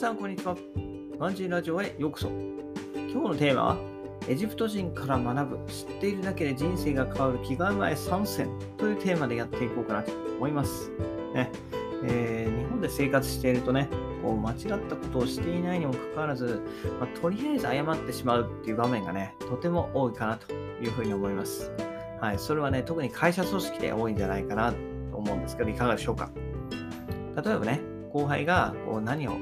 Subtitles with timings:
[0.00, 0.56] さん、こんにちは。
[1.18, 2.28] ワンジーラジオへようこそ。
[2.94, 3.76] 今日のテーマは、
[4.26, 10.90] エジプト人から学ぶ、知っているだけで人生が変わる気構え参戦というテーマでやっていこうかなと思います。
[11.34, 11.52] ね
[12.02, 13.90] えー、日本で生活しているとね、
[14.22, 14.58] こう間違っ
[14.88, 16.62] たことをしていないにもかかわらず、
[16.98, 20.50] まあ、とりあえず謝ってしまうっていう場面がね、とても多いかなと
[20.82, 21.70] いうふうに思います。
[22.22, 24.78] はい、それはね、特に会社組織で多いんじゃないかなと
[25.12, 26.30] 思うんですけど、いかがでしょうか。
[27.44, 27.82] 例えばね、
[28.14, 29.32] 後輩がこう何を、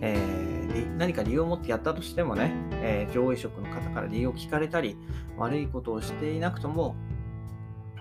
[0.00, 4.96] えー、何か理由を持ってやったとしてもね、えー、上位職の方から理由を聞かれたり、
[5.36, 6.96] 悪いことをしていなくとも、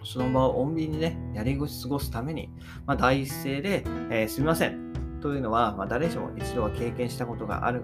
[0.03, 2.49] その場を穏便にね、やり過ごすために、
[2.85, 7.83] まあ、第一声で、えー、すみませんというのは、まあ、誰しも一度は経験したことがある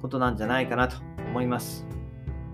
[0.00, 0.96] ことなんじゃないかなと
[1.28, 1.86] 思います。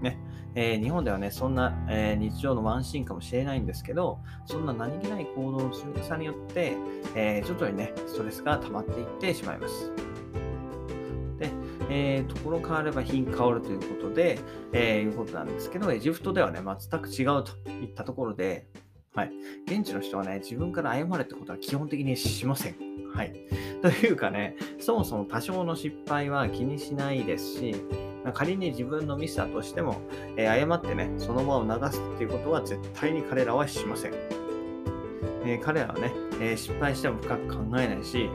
[0.00, 0.18] ね
[0.54, 6.72] えー、日本ではね、そんな、えー、日常のワンシーンかもしれないんですけど、そんな何気ない行動の積み重ねによって、
[7.14, 9.92] えー、徐々にね、ストレスが溜まっていってしまいます。
[11.90, 14.38] えー、ところ変われば品変わるということで、
[14.72, 18.66] えー、いうことなんですけど、エジプトではね、全く違うといったところで、
[19.14, 19.30] はい。
[19.64, 22.76] 現地の人はね、自分から謝れってことは基本的にしません。
[23.14, 23.32] はい。
[23.80, 27.74] というかね、そもそも多少の失敗は気にしないですし、
[28.34, 30.00] 仮に自分のミスだとしても、
[30.36, 34.12] えー、誤ってね、その場を流すっていうことは絶対に彼らはしません。
[35.46, 38.28] えー、彼らはね、えー、失敗しても深く考えないし、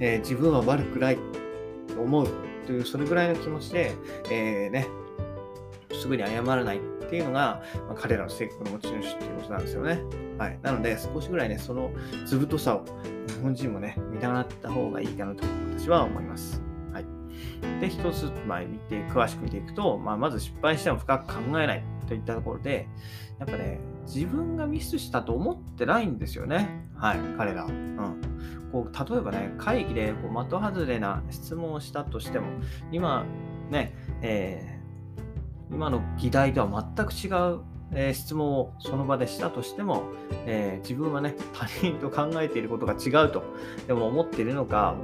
[0.00, 2.26] え自分は悪くないと思う
[2.66, 3.94] という、それぐらいの気持ちで、
[4.30, 4.86] えね、
[5.92, 10.02] すぐに謝らないっていうのが、まあ、彼らの性格の持ち主っていうことなんですよね。
[10.38, 10.58] はい。
[10.62, 11.90] なので、少しぐらいね、その
[12.26, 12.84] 図太さを
[13.28, 15.44] 日本人もね、見習った方がいいかなと
[15.78, 16.60] 私は思います。
[16.92, 17.04] はい。
[17.80, 22.88] で、一つ、まあ、見て、詳しく見ていくと、まあ、まず失敗しても深く考えないといったところで、
[23.38, 26.88] やっぱね、自分がミスしたと思ってないんですよね。
[26.94, 27.64] はい、彼ら。
[27.64, 28.33] うん。
[28.74, 32.48] こう例えばね、会議でこう的外れな質問をしたとしても、
[32.90, 33.24] 今、
[33.70, 37.60] ね、えー、今の議題とは全く違う
[37.94, 40.04] えー、質問をその場でしたとしても、
[40.46, 43.42] えー、自分はね、他人と考えていることが違うと
[43.86, 44.96] でも思っているのか、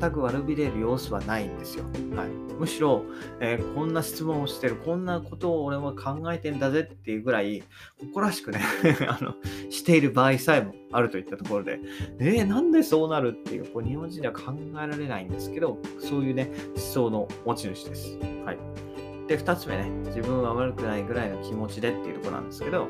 [0.00, 1.84] 全く悪びれる様子はないんですよ。
[2.14, 2.28] はい、
[2.58, 3.04] むしろ、
[3.40, 7.62] えー、こんな質問をしてる、こんなことを俺は考えてんだぜっていうぐらい、
[7.98, 8.60] 誇らしくね
[9.08, 9.34] あの、
[9.70, 11.80] している場合さえもあるといったところで、
[12.18, 18.18] えー、なんでそうなるっていう、こう日本人では考えられないんですけど、そういうね、思想の持ち主です。
[18.44, 18.83] はい。
[19.26, 22.88] で、2つ目ね、自分は悪くないぐらいの気持ちでっていうところなんですけど、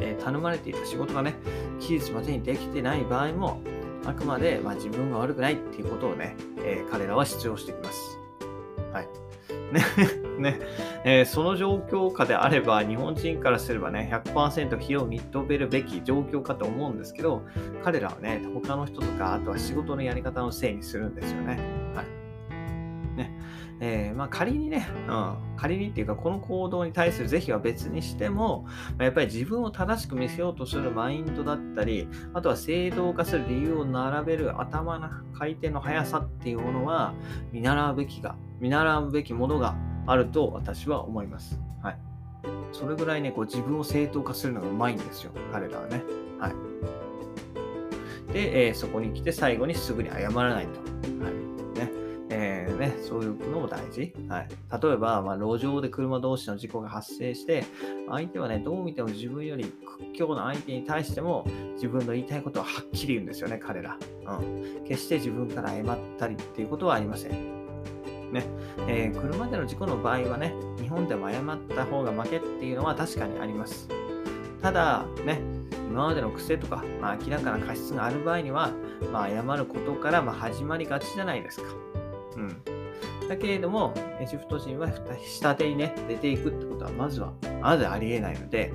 [0.00, 1.34] えー、頼まれていた仕事がね、
[1.80, 3.60] 期日までにできてない場合も、
[4.04, 8.18] あくまで、まあ、自分が悪くないっていうことをね、えー、彼らは主張してきます。
[8.92, 9.08] はい。
[9.72, 9.82] ね
[10.38, 10.60] ね、
[11.04, 17.42] えー、その状況下であれば、日本人からすればね、100%非を認めるべき状況かと思うんですけど、
[17.82, 21.58] 彼らはね、他の人とか、あとは仕事のやり方のせいにするんですよね。
[21.94, 22.25] はい。
[23.16, 23.32] ね
[23.78, 28.66] えー、まあ、仮にね、うん、仮にっていうか、この行動に対する是非は別にしても、
[28.96, 37.12] ま、やっぱり自分を正しく見せようとするマインドだったり、あとは正当化する理由を並べる頭の回転の速さっていうものは、
[37.52, 39.76] 見習うべきが、見習うべきものが
[40.06, 41.60] あると私は思います。
[41.82, 41.98] はい。
[42.72, 46.02] それぐらいね、こう自分を正当化するのがうまいんですよ、彼らはね。
[46.38, 46.54] はい。
[48.32, 50.80] で、えー、そこに来て最後にすぐに謝らないと。
[51.22, 51.55] はい。
[52.86, 54.14] ね、そういうのも大事。
[54.28, 54.48] はい、
[54.82, 57.64] 例えば、まあ、路上で車同士の事故が発生して、
[58.08, 63.96] 相手はね、どう見ても自分より屈強な相手に対しても、自分の言いたいことをはっきり言うんですよね、彼ら。
[64.26, 64.84] うん。
[64.84, 67.32] 決して自分から謝ったりっていうことはありません。
[68.32, 68.44] ね
[68.88, 73.88] えー、車での事故の場合はね、日本でも謝った方が負けっていうのは確かにあります。
[74.62, 75.40] ただ、ね、
[75.88, 78.70] 今までの癖とか、まあ、明らかな過失がある場合には、
[79.12, 81.68] まあ、謝ることから、ま始まりがちじゃないですか。
[82.36, 82.75] うん。
[83.28, 84.88] だけれども、エジプト人は
[85.22, 88.72] 下手にね、出ていくってことは、まずは、まずありえないので、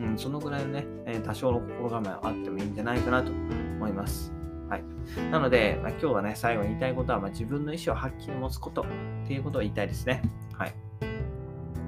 [0.00, 0.86] うん、そのぐらいのね、
[1.24, 4.32] 多少の心構えはあってもいいんじゃないかなと思います。
[4.68, 4.84] はい。
[5.30, 10.22] なので、まあ、今日はね、最後に言いたいことは、まあ、自分の意思をはっきり持つことっていうことを言いたいですね。
[10.52, 10.74] はい。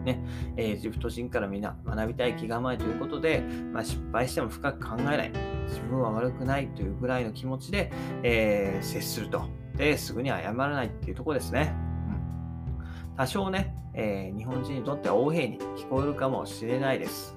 [0.04, 0.22] ね、
[0.56, 3.42] エジプト人からみんな学びたい気構えということで、
[3.72, 5.32] まあ、失敗しても深く考えない。
[5.66, 7.90] 自分は悪くないというぐらいの気持ちで、
[8.22, 9.42] えー、接すると。
[9.76, 11.74] で、すぐに謝らないっていうとこですね。
[13.16, 17.36] 多少ね、えー、日本人にとっては横柄に聞こえるかもしれないです。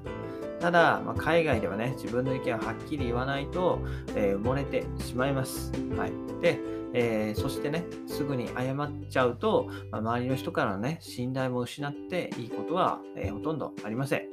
[0.60, 3.80] ただ、まあ、海外ではね、自分の意見をはっきり言わないと、
[4.16, 5.72] えー、埋もれてしまいます。
[5.96, 6.12] はい。
[6.42, 6.60] で、
[6.94, 14.30] えー、そしてね、すぐに謝っちゃうと、まあ、周りの人からのね、信頼も失っていいことは、えー、ほとんどありません。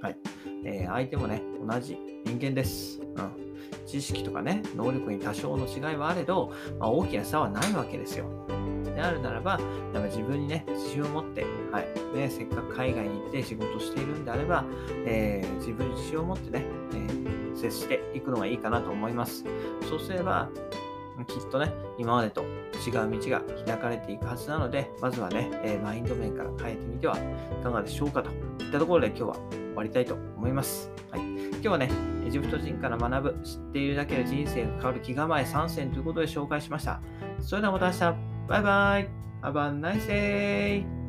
[0.00, 0.16] はい。
[0.64, 3.00] え相手もね、同じ人間です。
[3.00, 3.86] うん。
[3.86, 8.26] 知識とかね、能力に多少の違いはあれど、まあ、大きな差はないわけですよ。
[9.00, 9.60] であるならば、やっ
[9.94, 14.64] ぱ自分にね、自信を持って、はい、ね、せっかく海外に行って仕事しているんであれば、
[15.06, 19.44] えー、自分に自信を持ってね、えー、接していくのがいいかなと思います。
[19.88, 20.50] そうすれば、
[21.26, 28.30] きっとね、今までと違う道が開かれていくはずなので、まずはね、えー、マインド面から変えてみてはいかがでしょうかと
[28.62, 30.90] いったところで今日は終わりたいと思います。
[31.10, 31.90] はい、今日はね、
[32.26, 37.00] エジプト人から学ぶ、知っているだけで人生が変わる気構え3選ということで紹介しました。
[37.40, 39.08] それではまた明日、バイバイ
[39.42, 40.99] !Have a nice day!